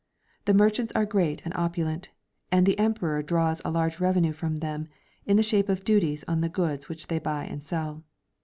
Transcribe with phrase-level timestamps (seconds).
[0.45, 2.07] The merchants are great and o])ulent,
[2.51, 4.87] and the Emperor draws a large revenue from them,
[5.27, 8.03] in the shape of duties on the goods which tlicy buy and sell.